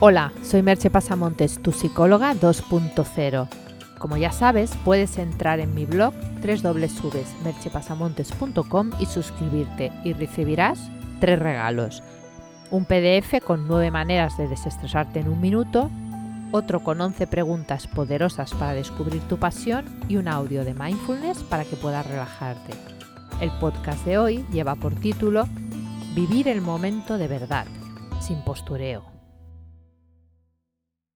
Hola, 0.00 0.32
soy 0.42 0.62
Merche 0.62 0.90
Pasamontes, 0.90 1.62
tu 1.62 1.70
psicóloga 1.70 2.34
2.0. 2.34 3.48
Como 3.98 4.16
ya 4.16 4.32
sabes, 4.32 4.72
puedes 4.84 5.18
entrar 5.18 5.60
en 5.60 5.72
mi 5.72 5.86
blog 5.86 6.12
www.merchepasamontes.com 6.42 8.90
y 8.98 9.06
suscribirte 9.06 9.92
y 10.02 10.12
recibirás 10.12 10.80
tres 11.20 11.38
regalos. 11.38 12.02
Un 12.72 12.86
PDF 12.86 13.40
con 13.44 13.68
nueve 13.68 13.92
maneras 13.92 14.36
de 14.36 14.48
desestresarte 14.48 15.20
en 15.20 15.28
un 15.28 15.40
minuto, 15.40 15.92
otro 16.50 16.82
con 16.82 17.00
11 17.00 17.28
preguntas 17.28 17.86
poderosas 17.86 18.52
para 18.52 18.74
descubrir 18.74 19.22
tu 19.22 19.38
pasión 19.38 19.84
y 20.08 20.16
un 20.16 20.26
audio 20.26 20.64
de 20.64 20.74
mindfulness 20.74 21.44
para 21.44 21.64
que 21.64 21.76
puedas 21.76 22.04
relajarte. 22.04 22.72
El 23.40 23.52
podcast 23.60 24.04
de 24.04 24.18
hoy 24.18 24.44
lleva 24.52 24.74
por 24.74 24.96
título 24.96 25.46
Vivir 26.14 26.48
el 26.48 26.60
momento 26.60 27.16
de 27.16 27.28
verdad, 27.28 27.66
sin 28.20 28.42
postureo. 28.42 29.13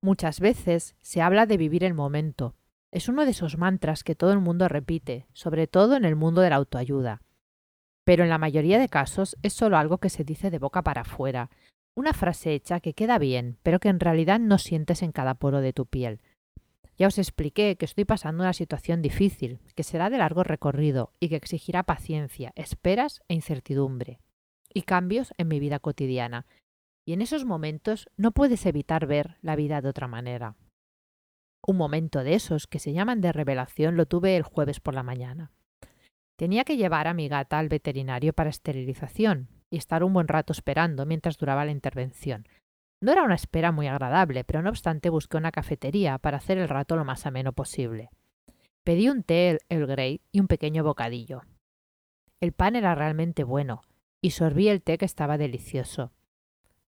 Muchas 0.00 0.38
veces 0.38 0.94
se 1.00 1.22
habla 1.22 1.46
de 1.46 1.56
vivir 1.56 1.82
el 1.82 1.94
momento. 1.94 2.54
Es 2.92 3.08
uno 3.08 3.24
de 3.24 3.32
esos 3.32 3.58
mantras 3.58 4.04
que 4.04 4.14
todo 4.14 4.32
el 4.32 4.38
mundo 4.38 4.68
repite, 4.68 5.26
sobre 5.32 5.66
todo 5.66 5.96
en 5.96 6.04
el 6.04 6.14
mundo 6.14 6.40
de 6.40 6.50
la 6.50 6.56
autoayuda. 6.56 7.22
Pero 8.04 8.22
en 8.22 8.30
la 8.30 8.38
mayoría 8.38 8.78
de 8.78 8.88
casos 8.88 9.36
es 9.42 9.52
solo 9.52 9.76
algo 9.76 9.98
que 9.98 10.08
se 10.08 10.24
dice 10.24 10.50
de 10.50 10.58
boca 10.58 10.82
para 10.82 11.02
afuera, 11.02 11.50
una 11.96 12.12
frase 12.12 12.54
hecha 12.54 12.78
que 12.78 12.94
queda 12.94 13.18
bien, 13.18 13.58
pero 13.64 13.80
que 13.80 13.88
en 13.88 13.98
realidad 13.98 14.38
no 14.38 14.58
sientes 14.58 15.02
en 15.02 15.10
cada 15.10 15.34
poro 15.34 15.60
de 15.60 15.72
tu 15.72 15.84
piel. 15.84 16.20
Ya 16.96 17.08
os 17.08 17.18
expliqué 17.18 17.76
que 17.76 17.84
estoy 17.84 18.04
pasando 18.04 18.44
una 18.44 18.52
situación 18.52 19.02
difícil, 19.02 19.58
que 19.74 19.82
será 19.82 20.10
de 20.10 20.18
largo 20.18 20.44
recorrido 20.44 21.12
y 21.18 21.28
que 21.28 21.36
exigirá 21.36 21.82
paciencia, 21.82 22.52
esperas 22.54 23.20
e 23.28 23.34
incertidumbre, 23.34 24.20
y 24.72 24.82
cambios 24.82 25.34
en 25.38 25.48
mi 25.48 25.58
vida 25.58 25.80
cotidiana, 25.80 26.46
y 27.08 27.14
en 27.14 27.22
esos 27.22 27.46
momentos 27.46 28.10
no 28.18 28.32
puedes 28.32 28.66
evitar 28.66 29.06
ver 29.06 29.38
la 29.40 29.56
vida 29.56 29.80
de 29.80 29.88
otra 29.88 30.08
manera. 30.08 30.56
Un 31.66 31.78
momento 31.78 32.22
de 32.22 32.34
esos 32.34 32.66
que 32.66 32.78
se 32.78 32.92
llaman 32.92 33.22
de 33.22 33.32
revelación 33.32 33.96
lo 33.96 34.04
tuve 34.04 34.36
el 34.36 34.42
jueves 34.42 34.78
por 34.78 34.92
la 34.92 35.02
mañana. 35.02 35.50
Tenía 36.36 36.64
que 36.64 36.76
llevar 36.76 37.08
a 37.08 37.14
mi 37.14 37.26
gata 37.26 37.58
al 37.58 37.70
veterinario 37.70 38.34
para 38.34 38.50
esterilización 38.50 39.48
y 39.70 39.78
estar 39.78 40.04
un 40.04 40.12
buen 40.12 40.28
rato 40.28 40.52
esperando 40.52 41.06
mientras 41.06 41.38
duraba 41.38 41.64
la 41.64 41.70
intervención. 41.70 42.46
No 43.00 43.10
era 43.12 43.22
una 43.22 43.36
espera 43.36 43.72
muy 43.72 43.86
agradable, 43.86 44.44
pero 44.44 44.60
no 44.60 44.68
obstante 44.68 45.08
busqué 45.08 45.38
una 45.38 45.50
cafetería 45.50 46.18
para 46.18 46.36
hacer 46.36 46.58
el 46.58 46.68
rato 46.68 46.94
lo 46.94 47.06
más 47.06 47.24
ameno 47.24 47.54
posible. 47.54 48.10
Pedí 48.84 49.08
un 49.08 49.22
té 49.22 49.60
el 49.70 49.86
Grey 49.86 50.20
y 50.30 50.40
un 50.40 50.46
pequeño 50.46 50.84
bocadillo. 50.84 51.40
El 52.38 52.52
pan 52.52 52.76
era 52.76 52.94
realmente 52.94 53.44
bueno, 53.44 53.80
y 54.20 54.32
sorbí 54.32 54.68
el 54.68 54.82
té 54.82 54.98
que 54.98 55.06
estaba 55.06 55.38
delicioso. 55.38 56.12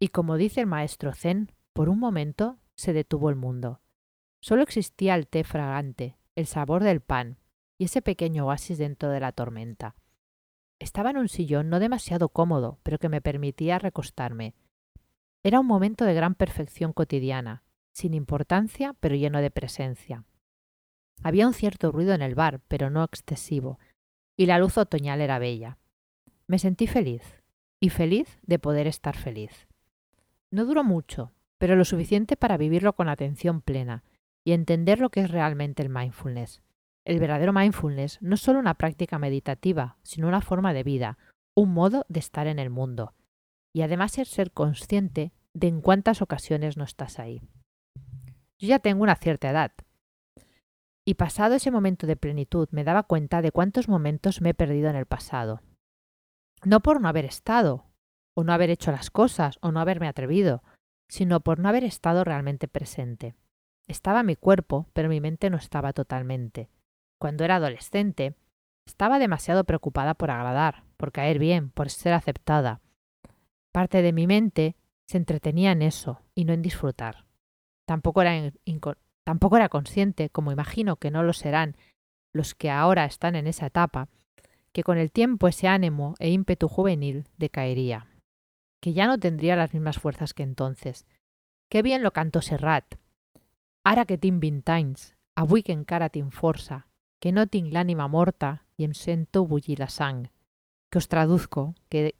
Y 0.00 0.08
como 0.08 0.36
dice 0.36 0.60
el 0.60 0.66
maestro 0.66 1.12
Zen, 1.12 1.52
por 1.72 1.88
un 1.88 1.98
momento 1.98 2.58
se 2.77 2.92
detuvo 2.92 3.30
el 3.30 3.36
mundo. 3.36 3.80
Solo 4.40 4.62
existía 4.62 5.14
el 5.14 5.27
té 5.27 5.42
fragante, 5.42 6.16
el 6.36 6.46
sabor 6.46 6.84
del 6.84 7.00
pan 7.00 7.38
y 7.78 7.84
ese 7.84 8.02
pequeño 8.02 8.46
oasis 8.46 8.78
dentro 8.78 9.10
de 9.10 9.20
la 9.20 9.32
tormenta. 9.32 9.96
Estaba 10.78 11.10
en 11.10 11.18
un 11.18 11.28
sillón 11.28 11.68
no 11.70 11.80
demasiado 11.80 12.28
cómodo, 12.28 12.78
pero 12.82 12.98
que 12.98 13.08
me 13.08 13.20
permitía 13.20 13.78
recostarme. 13.78 14.55
Era 15.42 15.60
un 15.60 15.66
momento 15.66 16.05
de 16.05 16.14
gran 16.14 16.34
perfección 16.34 16.92
cotidiana, 16.92 17.64
sin 17.92 18.14
importancia, 18.14 18.94
pero 19.00 19.16
lleno 19.16 19.40
de 19.40 19.50
presencia. 19.50 20.24
Había 21.22 21.48
un 21.48 21.55
cierto 21.55 21.90
ruido 21.90 22.14
en 22.14 22.22
el 22.22 22.36
bar, 22.36 22.60
pero 22.68 22.90
no 22.90 23.02
excesivo, 23.02 23.78
y 24.36 24.46
la 24.46 24.58
luz 24.58 24.78
otoñal 24.78 25.20
era 25.20 25.40
bella. 25.40 25.78
Me 26.46 26.60
sentí 26.60 26.86
feliz, 26.86 27.42
y 27.80 27.90
feliz 27.90 28.38
de 28.42 28.58
poder 28.58 28.86
estar 28.86 29.16
feliz. 29.16 29.67
No 30.50 30.64
duró 30.64 30.84
mucho, 30.84 31.32
pero 31.58 31.77
lo 31.77 31.84
suficiente 31.84 32.36
para 32.36 32.56
vivirlo 32.56 32.94
con 32.94 33.08
atención 33.08 33.60
plena 33.60 34.04
y 34.44 34.52
entender 34.52 35.00
lo 35.00 35.10
que 35.10 35.20
es 35.20 35.30
realmente 35.30 35.82
el 35.82 35.90
mindfulness. 35.90 36.62
El 37.05 37.20
verdadero 37.20 37.52
mindfulness 37.52 38.20
no 38.22 38.34
es 38.34 38.40
solo 38.40 38.58
una 38.58 38.74
práctica 38.74 39.18
meditativa, 39.18 39.96
sino 40.02 40.28
una 40.28 40.40
forma 40.40 40.73
de 40.73 40.83
vida, 40.83 41.18
un 41.55 41.73
modo 41.73 42.05
de 42.08 42.20
estar 42.20 42.46
en 42.46 42.58
el 42.58 42.70
mundo. 42.70 43.14
Y 43.74 43.83
además 43.83 44.12
ser 44.12 44.52
consciente 44.52 45.33
de 45.55 45.68
en 45.68 45.80
cuántas 45.80 46.23
ocasiones 46.23 46.77
no 46.77 46.84
estás 46.84 47.18
ahí. 47.18 47.42
Yo 48.58 48.68
ya 48.68 48.78
tengo 48.78 49.02
una 49.02 49.17
cierta 49.17 49.50
edad. 49.50 49.73
Y 51.05 51.14
pasado 51.14 51.55
ese 51.55 51.70
momento 51.70 52.06
de 52.06 52.17
plenitud 52.17 52.68
me 52.70 52.84
daba 52.84 53.05
cuenta 53.05 53.40
de 53.40 53.52
cuántos 53.52 53.89
momentos 53.89 54.40
me 54.40 54.50
he 54.50 54.55
perdido 54.55 54.90
en 54.90 54.96
el 54.96 55.06
pasado. 55.06 55.62
No 56.64 56.80
por 56.80 57.00
no 57.00 57.08
haber 57.08 57.24
estado, 57.24 57.87
o 58.38 58.44
no 58.44 58.52
haber 58.52 58.70
hecho 58.70 58.92
las 58.92 59.10
cosas, 59.10 59.58
o 59.62 59.72
no 59.72 59.80
haberme 59.80 60.06
atrevido, 60.06 60.62
sino 61.08 61.40
por 61.40 61.58
no 61.58 61.68
haber 61.68 61.82
estado 61.82 62.22
realmente 62.22 62.68
presente. 62.68 63.34
Estaba 63.88 64.22
mi 64.22 64.36
cuerpo, 64.36 64.86
pero 64.92 65.08
mi 65.08 65.20
mente 65.20 65.50
no 65.50 65.56
estaba 65.56 65.92
totalmente. 65.92 66.70
Cuando 67.18 67.44
era 67.44 67.56
adolescente, 67.56 68.36
estaba 68.86 69.18
demasiado 69.18 69.64
preocupada 69.64 70.14
por 70.14 70.30
agradar, 70.30 70.84
por 70.96 71.10
caer 71.10 71.40
bien, 71.40 71.70
por 71.70 71.90
ser 71.90 72.12
aceptada. 72.12 72.80
Parte 73.72 74.02
de 74.02 74.12
mi 74.12 74.28
mente 74.28 74.76
se 75.08 75.16
entretenía 75.16 75.72
en 75.72 75.82
eso 75.82 76.22
y 76.36 76.44
no 76.44 76.52
en 76.52 76.62
disfrutar. 76.62 77.24
Tampoco 77.88 78.22
era, 78.22 78.52
tampoco 79.24 79.56
era 79.56 79.68
consciente, 79.68 80.30
como 80.30 80.52
imagino 80.52 80.94
que 80.94 81.10
no 81.10 81.24
lo 81.24 81.32
serán 81.32 81.76
los 82.32 82.55
que 82.55 82.70
ahora 82.70 83.05
están 83.05 83.34
en 83.34 83.48
esa 83.48 83.66
etapa, 83.66 84.06
que 84.72 84.84
con 84.84 84.96
el 84.96 85.10
tiempo 85.10 85.48
ese 85.48 85.66
ánimo 85.66 86.14
e 86.20 86.30
ímpetu 86.30 86.68
juvenil 86.68 87.26
decaería 87.36 88.06
que 88.80 88.92
ya 88.92 89.06
no 89.06 89.18
tendría 89.18 89.56
las 89.56 89.74
mismas 89.74 89.98
fuerzas 89.98 90.34
que 90.34 90.42
entonces. 90.42 91.06
Qué 91.68 91.83
bien 91.83 92.02
lo 92.02 92.12
cantó 92.12 92.42
Serrat. 92.42 92.94
Ara 93.84 94.05
que 94.05 94.18
tinc 94.18 94.40
vint 94.40 94.66
anys, 94.68 95.14
avui 95.34 95.62
que 95.62 95.72
encara 95.72 96.11
tinc 96.12 96.33
força, 96.33 96.86
que 97.20 97.33
no 97.33 97.46
tinc 97.46 97.72
l'ànima 97.72 98.08
morta 98.08 98.67
y 98.77 98.84
em 98.84 98.94
sento 98.94 99.46
bullir 99.46 99.78
la 99.80 99.88
sang. 99.88 100.30
Que 100.90 100.98
os 100.98 101.08
traduzco, 101.08 101.74
que 101.88 102.14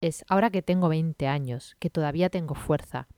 es 0.00 0.24
ahora 0.28 0.50
que 0.50 0.62
tengo 0.62 0.88
20 0.88 1.28
años, 1.28 1.76
que 1.78 1.90
todavía 1.90 2.30
tengo 2.30 2.54
fuerza, 2.54 3.08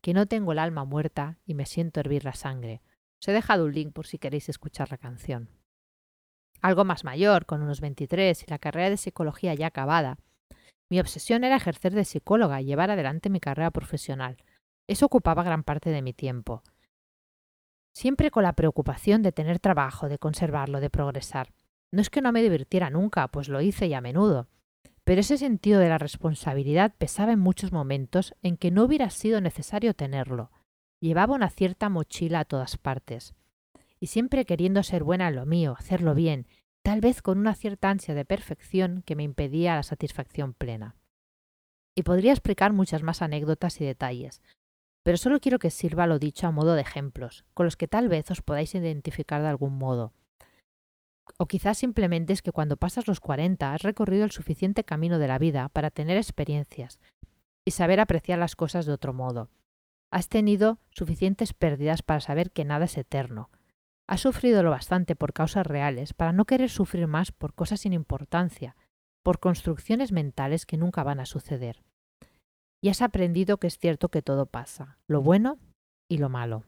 que 0.00 0.14
no 0.14 0.26
tengo 0.26 0.52
el 0.52 0.58
alma 0.58 0.84
muerta 0.84 1.38
y 1.44 1.54
me 1.54 1.66
siento 1.66 2.00
hervir 2.00 2.24
la 2.24 2.34
sangre. 2.34 2.80
Os 3.20 3.28
he 3.28 3.32
dejado 3.32 3.64
un 3.64 3.72
link 3.72 3.92
por 3.92 4.06
si 4.06 4.18
queréis 4.18 4.48
escuchar 4.48 4.90
la 4.90 4.98
canción. 4.98 5.50
Algo 6.60 6.84
más 6.84 7.04
mayor, 7.04 7.46
con 7.46 7.62
unos 7.62 7.80
23 7.80 8.42
y 8.42 8.46
la 8.46 8.58
carrera 8.58 8.90
de 8.90 8.96
psicología 8.96 9.54
ya 9.54 9.66
acabada, 9.68 10.18
mi 10.90 11.00
obsesión 11.00 11.44
era 11.44 11.56
ejercer 11.56 11.94
de 11.94 12.04
psicóloga 12.04 12.60
y 12.60 12.64
llevar 12.64 12.90
adelante 12.90 13.30
mi 13.30 13.40
carrera 13.40 13.70
profesional. 13.70 14.38
Eso 14.86 15.06
ocupaba 15.06 15.42
gran 15.42 15.62
parte 15.62 15.90
de 15.90 16.02
mi 16.02 16.14
tiempo. 16.14 16.62
Siempre 17.92 18.30
con 18.30 18.42
la 18.42 18.54
preocupación 18.54 19.22
de 19.22 19.32
tener 19.32 19.58
trabajo, 19.58 20.08
de 20.08 20.18
conservarlo, 20.18 20.80
de 20.80 20.88
progresar. 20.88 21.52
No 21.90 22.00
es 22.00 22.10
que 22.10 22.22
no 22.22 22.32
me 22.32 22.42
divirtiera 22.42 22.90
nunca, 22.90 23.28
pues 23.28 23.48
lo 23.48 23.60
hice 23.60 23.86
y 23.86 23.94
a 23.94 24.00
menudo. 24.00 24.48
Pero 25.04 25.20
ese 25.20 25.38
sentido 25.38 25.80
de 25.80 25.88
la 25.88 25.98
responsabilidad 25.98 26.94
pesaba 26.96 27.32
en 27.32 27.38
muchos 27.38 27.72
momentos 27.72 28.34
en 28.42 28.56
que 28.56 28.70
no 28.70 28.84
hubiera 28.84 29.10
sido 29.10 29.40
necesario 29.40 29.94
tenerlo. 29.94 30.50
Llevaba 31.00 31.34
una 31.34 31.50
cierta 31.50 31.88
mochila 31.88 32.40
a 32.40 32.44
todas 32.44 32.76
partes. 32.76 33.34
Y 34.00 34.08
siempre 34.08 34.44
queriendo 34.44 34.82
ser 34.82 35.04
buena 35.04 35.28
en 35.28 35.36
lo 35.36 35.46
mío, 35.46 35.74
hacerlo 35.78 36.14
bien, 36.14 36.46
tal 36.88 37.02
vez 37.02 37.20
con 37.20 37.36
una 37.36 37.54
cierta 37.54 37.90
ansia 37.90 38.14
de 38.14 38.24
perfección 38.24 39.02
que 39.04 39.14
me 39.14 39.22
impedía 39.22 39.74
la 39.74 39.82
satisfacción 39.82 40.54
plena. 40.54 40.96
Y 41.94 42.02
podría 42.02 42.32
explicar 42.32 42.72
muchas 42.72 43.02
más 43.02 43.20
anécdotas 43.20 43.78
y 43.82 43.84
detalles, 43.84 44.40
pero 45.02 45.18
solo 45.18 45.38
quiero 45.38 45.58
que 45.58 45.68
sirva 45.68 46.06
lo 46.06 46.18
dicho 46.18 46.46
a 46.46 46.50
modo 46.50 46.72
de 46.72 46.80
ejemplos, 46.80 47.44
con 47.52 47.66
los 47.66 47.76
que 47.76 47.88
tal 47.88 48.08
vez 48.08 48.30
os 48.30 48.40
podáis 48.40 48.74
identificar 48.74 49.42
de 49.42 49.48
algún 49.48 49.76
modo. 49.76 50.14
O 51.36 51.44
quizás 51.44 51.76
simplemente 51.76 52.32
es 52.32 52.40
que 52.40 52.52
cuando 52.52 52.78
pasas 52.78 53.06
los 53.06 53.20
40 53.20 53.74
has 53.74 53.82
recorrido 53.82 54.24
el 54.24 54.30
suficiente 54.30 54.82
camino 54.82 55.18
de 55.18 55.28
la 55.28 55.38
vida 55.38 55.68
para 55.68 55.90
tener 55.90 56.16
experiencias 56.16 57.00
y 57.66 57.72
saber 57.72 58.00
apreciar 58.00 58.38
las 58.38 58.56
cosas 58.56 58.86
de 58.86 58.94
otro 58.94 59.12
modo. 59.12 59.50
Has 60.10 60.30
tenido 60.30 60.78
suficientes 60.88 61.52
pérdidas 61.52 62.00
para 62.00 62.20
saber 62.20 62.50
que 62.50 62.64
nada 62.64 62.86
es 62.86 62.96
eterno, 62.96 63.50
Has 64.08 64.22
sufrido 64.22 64.62
lo 64.62 64.70
bastante 64.70 65.16
por 65.16 65.34
causas 65.34 65.66
reales 65.66 66.14
para 66.14 66.32
no 66.32 66.46
querer 66.46 66.70
sufrir 66.70 67.06
más 67.06 67.30
por 67.30 67.54
cosas 67.54 67.80
sin 67.80 67.92
importancia, 67.92 68.74
por 69.22 69.38
construcciones 69.38 70.12
mentales 70.12 70.64
que 70.64 70.78
nunca 70.78 71.02
van 71.02 71.20
a 71.20 71.26
suceder. 71.26 71.82
Y 72.82 72.88
has 72.88 73.02
aprendido 73.02 73.58
que 73.58 73.66
es 73.66 73.78
cierto 73.78 74.08
que 74.08 74.22
todo 74.22 74.46
pasa, 74.46 74.96
lo 75.06 75.20
bueno 75.20 75.58
y 76.08 76.18
lo 76.18 76.30
malo. 76.30 76.64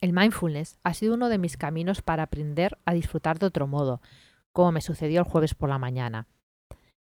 El 0.00 0.12
mindfulness 0.12 0.78
ha 0.84 0.94
sido 0.94 1.14
uno 1.14 1.28
de 1.28 1.38
mis 1.38 1.56
caminos 1.56 2.00
para 2.00 2.24
aprender 2.24 2.78
a 2.84 2.94
disfrutar 2.94 3.40
de 3.40 3.46
otro 3.46 3.66
modo, 3.66 4.00
como 4.52 4.70
me 4.70 4.82
sucedió 4.82 5.20
el 5.20 5.26
jueves 5.26 5.54
por 5.54 5.68
la 5.68 5.78
mañana. 5.78 6.28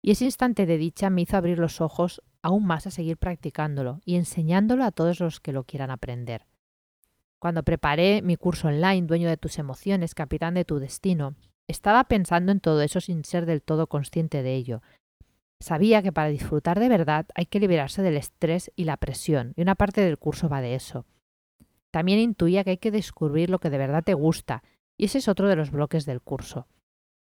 Y 0.01 0.11
ese 0.11 0.23
instante 0.23 0.65
de 0.65 0.77
dicha 0.77 1.09
me 1.09 1.23
hizo 1.23 1.35
abrir 1.35 1.59
los 1.59 1.81
ojos 1.81 2.21
aún 2.41 2.65
más 2.65 2.87
a 2.87 2.91
seguir 2.91 3.17
practicándolo 3.17 3.99
y 4.05 4.15
enseñándolo 4.15 4.85
a 4.85 4.91
todos 4.91 5.19
los 5.19 5.41
que 5.41 5.51
lo 5.51 5.65
quieran 5.65 5.91
aprender. 5.91 6.45
Cuando 7.39 7.63
preparé 7.63 8.21
mi 8.21 8.37
curso 8.37 8.67
online, 8.67 9.07
Dueño 9.07 9.29
de 9.29 9.37
tus 9.37 9.59
emociones, 9.59 10.15
Capitán 10.15 10.53
de 10.53 10.65
tu 10.65 10.79
destino, 10.79 11.35
estaba 11.67 12.03
pensando 12.05 12.51
en 12.51 12.59
todo 12.59 12.81
eso 12.81 13.01
sin 13.01 13.23
ser 13.23 13.45
del 13.45 13.61
todo 13.61 13.87
consciente 13.87 14.43
de 14.43 14.55
ello. 14.55 14.81
Sabía 15.59 16.01
que 16.01 16.11
para 16.11 16.29
disfrutar 16.29 16.79
de 16.79 16.89
verdad 16.89 17.25
hay 17.33 17.45
que 17.45 17.59
liberarse 17.59 18.01
del 18.01 18.17
estrés 18.17 18.71
y 18.75 18.83
la 18.83 18.97
presión, 18.97 19.53
y 19.55 19.61
una 19.61 19.75
parte 19.75 20.01
del 20.01 20.17
curso 20.17 20.49
va 20.49 20.61
de 20.61 20.75
eso. 20.75 21.05
También 21.91 22.19
intuía 22.19 22.63
que 22.63 22.71
hay 22.71 22.77
que 22.77 22.91
descubrir 22.91 23.49
lo 23.49 23.59
que 23.59 23.69
de 23.69 23.77
verdad 23.77 24.03
te 24.03 24.13
gusta, 24.13 24.63
y 24.97 25.05
ese 25.05 25.19
es 25.19 25.27
otro 25.27 25.47
de 25.47 25.55
los 25.55 25.71
bloques 25.71 26.05
del 26.05 26.21
curso. 26.21 26.67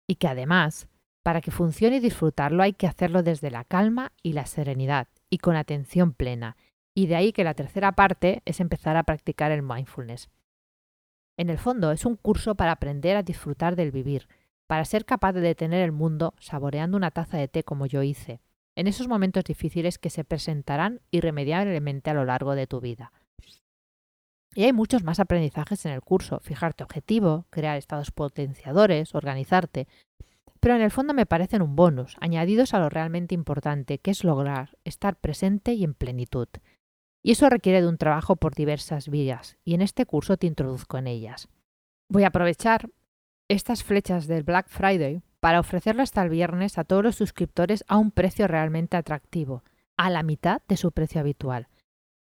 Y 0.08 0.16
que 0.16 0.28
además, 0.28 0.88
para 1.24 1.42
que 1.42 1.52
funcione 1.52 1.98
y 1.98 2.00
disfrutarlo 2.02 2.64
hay 2.64 2.74
que 2.74 2.88
hacerlo 2.88 3.24
desde 3.24 3.52
la 3.52 3.64
calma 3.64 4.12
y 4.22 4.34
la 4.34 4.46
serenidad, 4.46 5.08
y 5.30 5.40
con 5.40 5.56
atención 5.56 6.14
plena. 6.14 6.58
Y 6.98 7.06
de 7.06 7.16
ahí 7.16 7.32
que 7.32 7.44
la 7.44 7.54
tercera 7.54 7.92
parte 7.92 8.42
es 8.46 8.60
empezar 8.60 8.98
a 8.98 9.04
practicar 9.04 9.52
el 9.52 9.62
mindfulness. 9.62 10.32
En 11.38 11.52
el 11.52 11.60
fondo 11.60 11.92
es 11.92 12.06
un 12.06 12.16
curso 12.16 12.56
para 12.56 12.72
aprender 12.72 13.16
a 13.16 13.22
disfrutar 13.22 13.76
del 13.76 13.92
vivir, 13.92 14.28
para 14.66 14.84
ser 14.84 15.06
capaz 15.06 15.34
de 15.34 15.42
detener 15.42 15.84
el 15.84 15.92
mundo 15.92 16.34
saboreando 16.40 16.98
una 16.98 17.12
taza 17.12 17.38
de 17.38 17.48
té 17.48 17.64
como 17.64 17.86
yo 17.86 18.02
hice, 18.02 18.42
en 18.76 18.88
esos 18.88 19.08
momentos 19.08 19.44
difíciles 19.44 20.00
que 20.00 20.10
se 20.10 20.24
presentarán 20.24 21.00
irremediablemente 21.12 22.10
a 22.10 22.16
lo 22.16 22.26
largo 22.26 22.56
de 22.56 22.66
tu 22.66 22.82
vida. 22.82 23.14
Y 24.56 24.64
hay 24.64 24.74
muchos 24.74 25.04
más 25.04 25.20
aprendizajes 25.20 25.86
en 25.86 25.92
el 25.92 26.02
curso, 26.02 26.40
fijarte 26.40 26.84
objetivo, 26.84 27.46
crear 27.52 27.78
estados 27.78 28.10
potenciadores, 28.10 29.14
organizarte, 29.14 29.88
pero 30.60 30.74
en 30.74 30.82
el 30.82 30.90
fondo 30.90 31.14
me 31.14 31.28
parecen 31.28 31.62
un 31.62 31.76
bonus, 31.76 32.18
añadidos 32.22 32.74
a 32.74 32.80
lo 32.80 32.90
realmente 32.90 33.36
importante, 33.36 34.00
que 34.00 34.10
es 34.10 34.24
lograr 34.24 34.80
estar 34.84 35.16
presente 35.16 35.74
y 35.74 35.84
en 35.84 35.94
plenitud. 35.94 36.48
Y 37.28 37.32
eso 37.32 37.50
requiere 37.50 37.82
de 37.82 37.90
un 37.90 37.98
trabajo 37.98 38.38
por 38.38 38.56
diversas 38.56 39.10
vías, 39.10 39.58
y 39.66 39.74
en 39.74 39.82
este 39.82 40.06
curso 40.06 40.38
te 40.38 40.48
introduzco 40.48 40.98
en 40.98 41.08
ellas. 41.08 41.50
Voy 42.10 42.24
a 42.24 42.28
aprovechar 42.28 42.90
estas 43.50 43.84
flechas 43.84 44.28
del 44.28 44.44
Black 44.44 44.70
Friday 44.70 45.22
para 45.42 45.60
ofrecerlo 45.60 46.04
hasta 46.04 46.24
el 46.24 46.30
viernes 46.30 46.78
a 46.78 46.86
todos 46.86 47.04
los 47.04 47.18
suscriptores 47.18 47.84
a 47.90 47.98
un 47.98 48.12
precio 48.12 48.48
realmente 48.48 48.96
atractivo, 48.96 49.66
a 49.98 50.10
la 50.10 50.24
mitad 50.24 50.62
de 50.70 50.78
su 50.78 50.94
precio 50.94 51.20
habitual. 51.20 51.68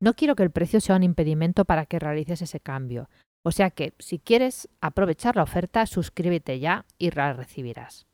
No 0.02 0.16
quiero 0.16 0.36
que 0.36 0.44
el 0.44 0.52
precio 0.52 0.82
sea 0.82 0.98
un 0.98 1.04
impedimento 1.04 1.64
para 1.64 1.86
que 1.86 1.98
realices 1.98 2.42
ese 2.42 2.60
cambio, 2.60 3.10
o 3.42 3.54
sea 3.54 3.70
que 3.70 3.94
si 4.00 4.20
quieres 4.20 4.68
aprovechar 4.82 5.38
la 5.38 5.44
oferta, 5.44 5.86
suscríbete 5.86 6.60
ya 6.60 6.86
y 6.98 7.12
la 7.12 7.32
recibirás. 7.32 8.09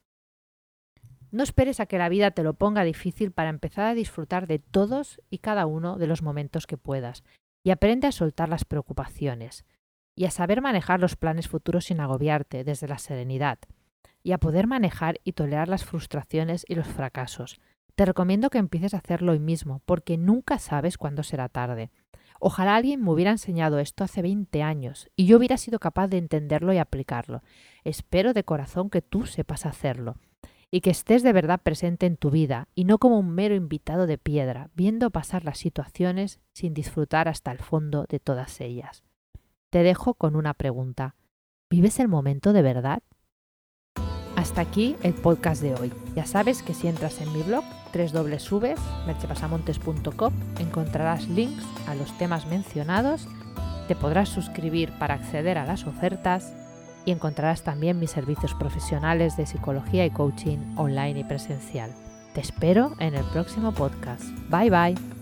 No 1.32 1.44
esperes 1.44 1.80
a 1.80 1.86
que 1.86 1.98
la 1.98 2.10
vida 2.10 2.32
te 2.32 2.44
lo 2.44 2.54
ponga 2.54 2.84
difícil 2.84 3.32
para 3.32 3.50
empezar 3.50 3.86
a 3.86 3.94
disfrutar 3.94 4.48
de 4.48 4.60
todos 4.60 5.22
y 5.30 5.40
cada 5.40 5.66
uno 5.66 5.98
de 5.98 6.08
los 6.08 6.22
momentos 6.22 6.68
que 6.68 6.78
puedas 6.78 7.24
y 7.64 7.72
aprende 7.72 8.08
a 8.08 8.12
soltar 8.12 8.48
las 8.48 8.64
preocupaciones 8.64 9.66
y 10.16 10.26
a 10.26 10.32
saber 10.32 10.62
manejar 10.62 11.00
los 11.00 11.16
planes 11.16 11.48
futuros 11.48 11.86
sin 11.86 12.00
agobiarte 12.00 12.64
desde 12.64 12.88
la 12.88 13.00
serenidad 13.00 13.60
y 14.24 14.32
a 14.32 14.38
poder 14.38 14.68
manejar 14.68 15.20
y 15.24 15.34
tolerar 15.34 15.68
las 15.68 15.84
frustraciones 15.84 16.66
y 16.68 16.76
los 16.76 16.88
fracasos. 16.88 17.60
Te 17.96 18.06
recomiendo 18.06 18.50
que 18.50 18.58
empieces 18.58 18.94
a 18.94 18.98
hacerlo 18.98 19.32
hoy 19.32 19.40
mismo 19.40 19.82
porque 19.86 20.18
nunca 20.18 20.60
sabes 20.60 20.98
cuándo 20.98 21.24
será 21.24 21.50
tarde. 21.50 21.92
Ojalá 22.40 22.76
alguien 22.76 23.02
me 23.02 23.12
hubiera 23.12 23.32
enseñado 23.32 23.80
esto 23.80 24.04
hace 24.04 24.22
20 24.22 24.62
años 24.62 25.10
y 25.16 25.26
yo 25.26 25.38
hubiera 25.38 25.58
sido 25.58 25.80
capaz 25.80 26.08
de 26.08 26.18
entenderlo 26.18 26.74
y 26.74 26.78
aplicarlo. 26.78 27.42
Espero 27.84 28.34
de 28.34 28.44
corazón 28.44 28.90
que 28.90 29.02
tú 29.02 29.26
sepas 29.26 29.66
hacerlo 29.66 30.18
y 30.76 30.82
que 30.82 30.90
estés 30.90 31.24
de 31.24 31.32
verdad 31.32 31.62
presente 31.64 32.06
en 32.06 32.18
tu 32.18 32.32
vida 32.32 32.68
y 32.76 32.84
no 32.84 32.98
como 32.98 33.18
un 33.18 33.30
mero 33.30 33.56
invitado 33.56 34.08
de 34.08 34.18
piedra, 34.18 34.72
viendo 34.76 35.10
pasar 35.10 35.46
las 35.46 35.58
situaciones 35.58 36.42
sin 36.52 36.74
disfrutar 36.74 37.30
hasta 37.30 37.54
el 37.54 37.60
fondo 37.60 38.06
de 38.10 38.20
todas 38.20 38.60
ellas. 38.60 39.06
Te 39.70 39.84
dejo 39.84 40.16
con 40.16 40.36
una 40.36 40.54
pregunta. 40.54 41.16
¿Vives 41.70 42.02
el 42.02 42.10
momento 42.10 42.52
de 42.52 42.62
verdad? 42.62 43.02
Hasta 44.36 44.60
aquí 44.60 44.98
el 45.02 45.14
podcast 45.14 45.62
de 45.62 45.76
hoy. 45.76 45.94
Ya 46.14 46.26
sabes 46.26 46.62
que 46.62 46.74
si 46.74 46.90
entras 46.90 47.22
en 47.22 47.32
mi 47.32 47.42
blog 47.42 47.64
www.merchepasamontes.com 47.94 50.34
encontrarás 50.60 51.30
links 51.30 51.64
a 51.88 51.96
los 51.96 52.18
temas 52.18 52.48
mencionados, 52.48 53.30
te 53.88 53.96
podrás 53.96 54.28
suscribir 54.28 54.92
para 55.00 55.14
acceder 55.14 55.58
a 55.58 55.66
las 55.66 55.88
ofertas 55.88 56.54
y 57.06 57.12
encontrarás 57.12 57.64
también 57.64 58.00
mis 58.00 58.12
servicios 58.12 58.54
profesionales 58.54 59.38
de 59.38 59.46
psicología 59.46 60.06
y 60.06 60.10
coaching 60.10 60.58
online 60.76 61.20
y 61.20 61.24
presencial. 61.24 61.92
Te 62.34 62.42
espero 62.42 62.94
en 63.00 63.16
el 63.16 63.24
próximo 63.26 63.72
podcast. 63.72 64.24
Bye 64.50 64.70
bye. 64.70 65.15